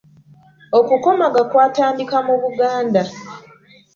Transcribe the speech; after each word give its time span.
Okukomaga 0.79 1.41
kwatandika 1.51 2.17
mu 2.27 2.35
Buganda. 2.43 3.01